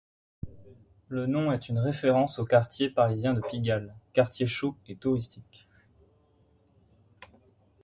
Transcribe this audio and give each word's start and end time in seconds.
Le 1.09 1.27
nom 1.27 1.51
est 1.51 1.69
une 1.69 1.77
référence 1.77 2.39
au 2.39 2.45
quartier 2.45 2.89
parisien 2.89 3.35
de 3.35 3.41
Pigalle, 3.41 3.95
quartier 4.13 4.47
chaud 4.47 4.75
et 4.87 4.95
touristique. 4.95 5.67